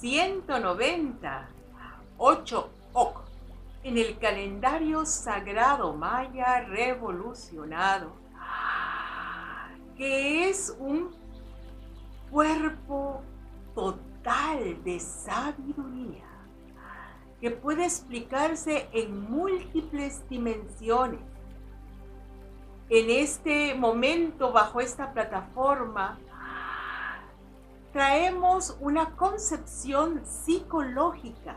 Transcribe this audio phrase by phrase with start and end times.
[0.00, 1.48] 190,
[2.16, 3.20] 8 Ok,
[3.82, 8.12] en el calendario sagrado maya revolucionado,
[9.96, 11.10] que es un
[12.30, 13.22] cuerpo
[13.74, 16.24] total de sabiduría
[17.40, 21.20] que puede explicarse en múltiples dimensiones.
[22.90, 26.18] En este momento, bajo esta plataforma,
[27.92, 31.56] traemos una concepción psicológica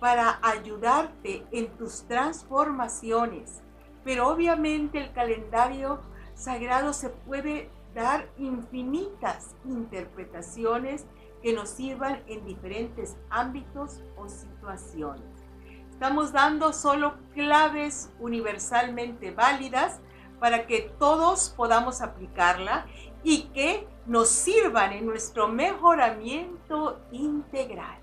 [0.00, 3.62] para ayudarte en tus transformaciones.
[4.04, 6.00] Pero obviamente el calendario
[6.34, 11.06] sagrado se puede dar infinitas interpretaciones
[11.42, 15.24] que nos sirvan en diferentes ámbitos o situaciones.
[15.90, 19.98] Estamos dando solo claves universalmente válidas
[20.38, 22.86] para que todos podamos aplicarla
[23.26, 27.98] y que nos sirvan en nuestro mejoramiento integral.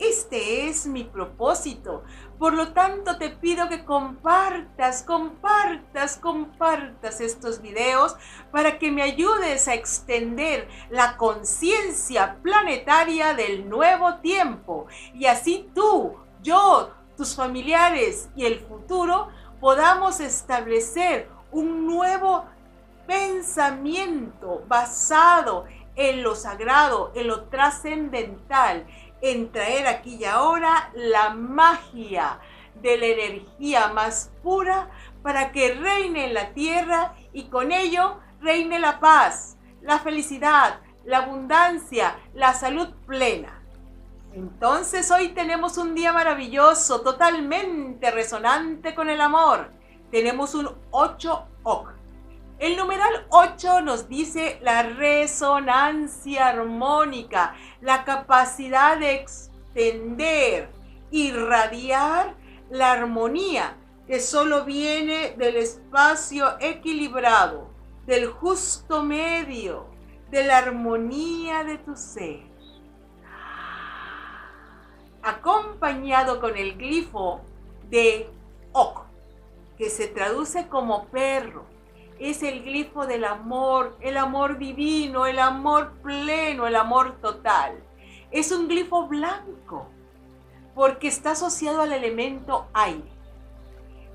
[0.00, 2.02] Este es mi propósito.
[2.36, 8.16] Por lo tanto, te pido que compartas, compartas, compartas estos videos
[8.50, 14.88] para que me ayudes a extender la conciencia planetaria del nuevo tiempo.
[15.14, 19.28] Y así tú, yo, tus familiares y el futuro
[19.60, 22.46] podamos establecer un nuevo
[23.06, 28.86] pensamiento basado en lo sagrado, en lo trascendental,
[29.22, 32.38] en traer aquí y ahora la magia
[32.82, 34.90] de la energía más pura
[35.22, 41.18] para que reine en la tierra y con ello reine la paz, la felicidad, la
[41.18, 43.62] abundancia, la salud plena.
[44.34, 49.70] Entonces hoy tenemos un día maravilloso, totalmente resonante con el amor.
[50.10, 51.95] Tenemos un 8 ok
[52.58, 60.70] el numeral 8 nos dice la resonancia armónica, la capacidad de extender,
[61.10, 62.34] irradiar
[62.70, 67.68] la armonía que solo viene del espacio equilibrado,
[68.06, 69.88] del justo medio,
[70.30, 72.40] de la armonía de tu ser.
[75.22, 77.42] Acompañado con el glifo
[77.90, 78.30] de
[78.72, 79.00] Ok,
[79.76, 81.75] que se traduce como perro
[82.18, 87.82] es el glifo del amor, el amor divino, el amor pleno, el amor total.
[88.30, 89.88] Es un glifo blanco
[90.74, 93.10] porque está asociado al elemento aire.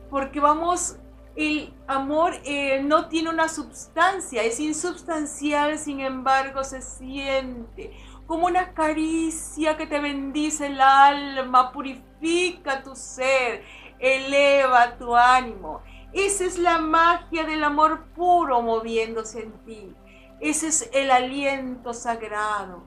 [0.09, 0.97] Porque vamos,
[1.35, 7.93] el amor eh, no tiene una sustancia, es insubstancial, sin embargo se siente
[8.27, 13.63] como una caricia que te bendice el alma, purifica tu ser,
[13.99, 15.81] eleva tu ánimo.
[16.13, 19.95] Esa es la magia del amor puro moviéndose en ti.
[20.39, 22.83] Ese es el aliento sagrado.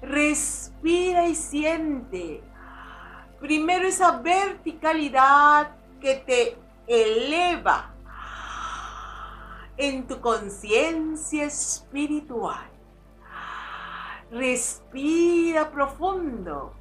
[0.00, 2.42] Respira y siente.
[3.40, 6.56] Primero esa verticalidad que te
[6.86, 7.90] eleva
[9.76, 12.70] en tu conciencia espiritual.
[14.30, 16.74] Respira profundo.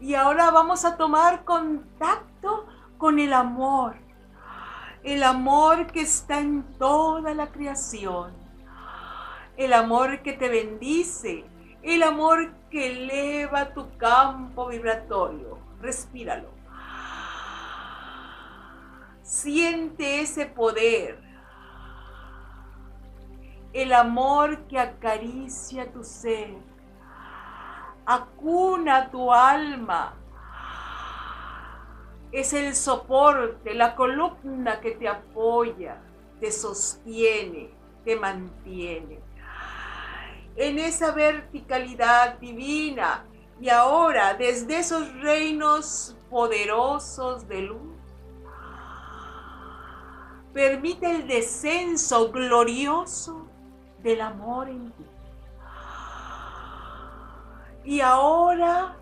[0.00, 2.66] Y ahora vamos a tomar contacto
[3.00, 3.96] con el amor.
[5.02, 8.32] El amor que está en toda la creación.
[9.56, 11.44] El amor que te bendice.
[11.82, 15.58] El amor que eleva tu campo vibratorio.
[15.80, 16.50] Respíralo.
[19.22, 21.18] Siente ese poder.
[23.72, 26.54] El amor que acaricia tu ser.
[28.04, 30.19] Acuna tu alma
[32.32, 36.00] es el soporte, la columna que te apoya,
[36.40, 37.70] te sostiene,
[38.04, 39.20] te mantiene.
[40.56, 43.24] En esa verticalidad divina
[43.60, 48.00] y ahora desde esos reinos poderosos de luz,
[50.52, 53.46] permite el descenso glorioso
[54.02, 55.04] del amor en ti.
[57.84, 58.96] Y ahora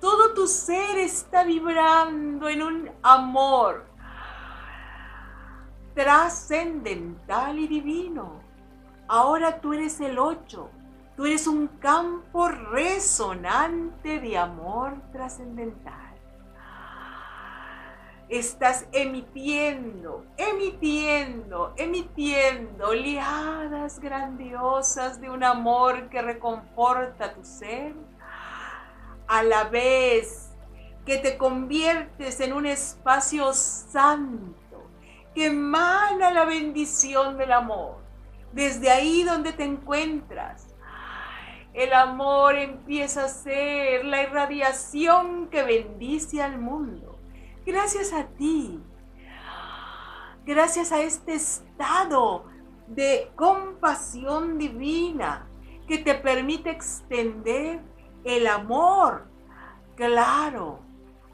[0.00, 3.86] todo tu ser está vibrando en un amor
[5.94, 8.40] trascendental y divino.
[9.08, 10.70] Ahora tú eres el ocho.
[11.16, 15.94] Tú eres un campo resonante de amor trascendental.
[18.28, 27.94] Estás emitiendo, emitiendo, emitiendo oleadas grandiosas de un amor que reconforta tu ser
[29.28, 30.50] a la vez
[31.04, 34.90] que te conviertes en un espacio santo,
[35.34, 37.98] que emana la bendición del amor.
[38.52, 40.74] Desde ahí donde te encuentras,
[41.74, 47.18] el amor empieza a ser la irradiación que bendice al mundo.
[47.66, 48.80] Gracias a ti,
[50.44, 52.46] gracias a este estado
[52.86, 55.48] de compasión divina
[55.86, 57.80] que te permite extender
[58.26, 59.28] el amor
[59.94, 60.80] claro,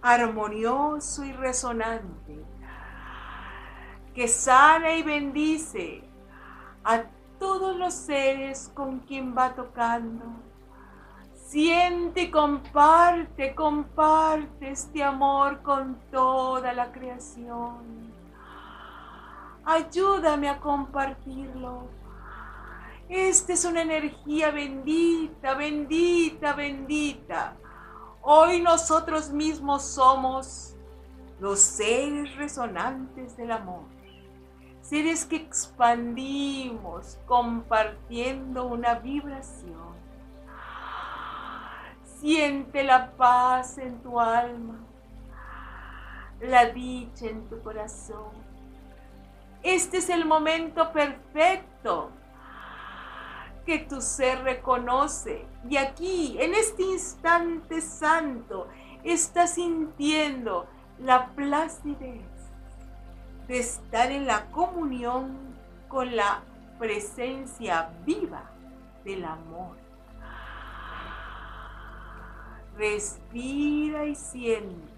[0.03, 2.45] armonioso y resonante,
[4.15, 6.05] que sana y bendice
[6.85, 7.05] a
[7.39, 10.27] todos los seres con quien va tocando.
[11.35, 18.13] Siente y comparte, comparte este amor con toda la creación.
[19.65, 22.02] Ayúdame a compartirlo.
[23.15, 27.57] Esta es una energía bendita, bendita, bendita.
[28.23, 30.75] Hoy nosotros mismos somos
[31.39, 33.83] los seres resonantes del amor.
[34.81, 39.93] Seres que expandimos compartiendo una vibración.
[42.19, 44.79] Siente la paz en tu alma,
[46.41, 48.43] la dicha en tu corazón
[49.63, 52.11] este es el momento perfecto
[53.65, 55.45] que tu ser reconoce.
[55.69, 58.69] Y aquí, en este instante santo,
[59.05, 60.67] estás sintiendo
[60.99, 62.23] la placidez
[63.49, 65.37] de estar en la comunión
[65.89, 66.43] con la
[66.79, 68.51] presencia viva
[69.05, 69.77] del amor.
[72.77, 74.92] Respira y siente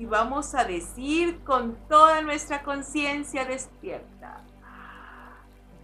[0.00, 4.40] y vamos a decir con toda nuestra conciencia despierta,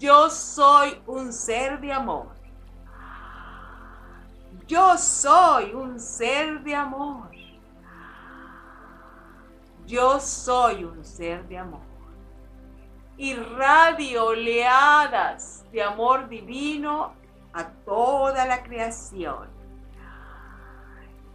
[0.01, 2.29] yo soy un ser de amor.
[4.67, 7.29] Yo soy un ser de amor.
[9.87, 11.83] Yo soy un ser de amor.
[13.19, 17.12] Irradio oleadas de amor divino
[17.53, 19.56] a toda la creación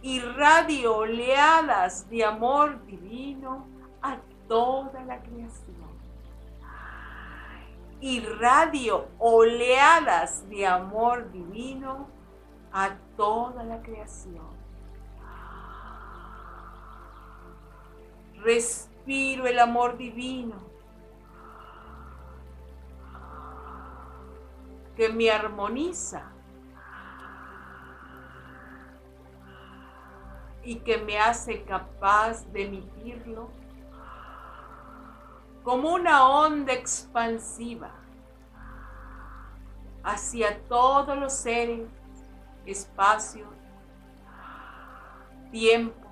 [0.02, 3.66] irradio oleadas de amor divino
[4.02, 4.18] a
[4.48, 5.92] toda la creación.
[8.00, 12.08] Irradio oleadas de amor divino
[12.72, 14.50] a toda la creación.
[18.42, 20.56] Respiro el amor divino
[24.96, 26.31] que me armoniza
[30.64, 33.50] y que me hace capaz de emitirlo
[35.62, 37.90] como una onda expansiva
[40.02, 41.88] hacia todos los seres,
[42.66, 43.48] espacios,
[45.52, 46.08] tiempo,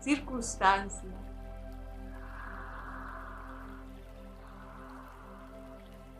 [0.00, 1.12] circunstancias.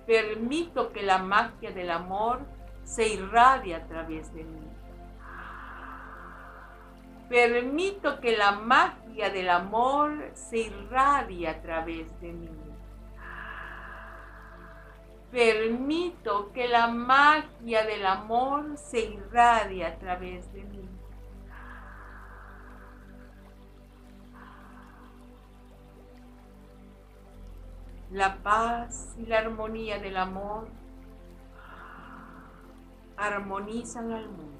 [0.07, 2.41] Permito que la magia del amor
[2.85, 4.69] se irradie a través de mí.
[7.29, 12.49] Permito que la magia del amor se irradie a través de mí.
[15.33, 20.89] Permito que la magia del amor se irradie a través de mí.
[28.13, 30.69] La paz y la armonía del amor
[33.17, 34.56] armonizan al mundo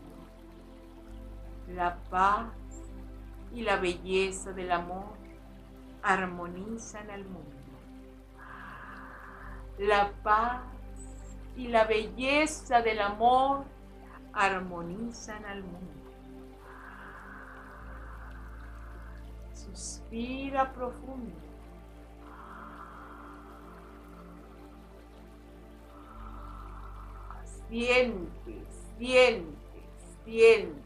[1.69, 2.49] la paz
[3.53, 5.17] y la belleza del amor
[6.03, 7.57] armonizan al mundo.
[9.79, 10.63] La paz
[11.57, 13.65] y la belleza del amor
[14.33, 15.93] armonizan al mundo.
[19.53, 21.35] Suspira profundo.
[27.69, 28.65] Siente,
[28.97, 29.83] siente,
[30.25, 30.86] siente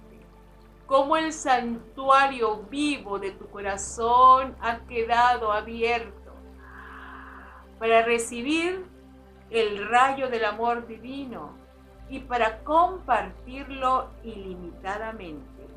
[0.91, 6.33] cómo el santuario vivo de tu corazón ha quedado abierto
[7.79, 8.85] para recibir
[9.51, 11.53] el rayo del amor divino
[12.09, 15.69] y para compartirlo ilimitadamente.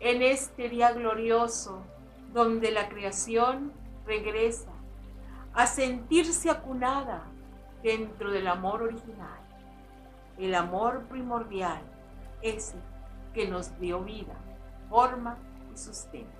[0.00, 1.84] En este día glorioso,
[2.32, 3.72] donde la creación
[4.04, 4.72] regresa
[5.52, 7.22] a sentirse acunada
[7.84, 9.38] dentro del amor original,
[10.38, 11.82] el amor primordial,
[12.42, 12.74] ese
[13.34, 14.34] que nos dio vida,
[14.88, 15.36] forma
[15.74, 16.30] y sustento.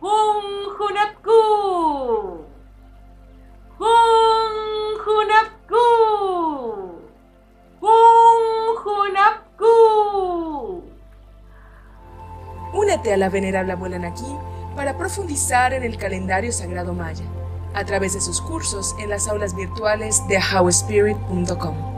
[0.00, 0.44] ¡Hun
[0.78, 2.44] Hunapku!
[3.78, 5.84] ¡Hun Hunapku!
[7.80, 8.42] ¡Hun
[8.84, 9.68] Hunapku!
[12.74, 14.36] Únete a la venerable abuela Naki
[14.76, 17.24] para profundizar en el calendario sagrado maya
[17.74, 21.97] a través de sus cursos en las aulas virtuales de howspirit.com.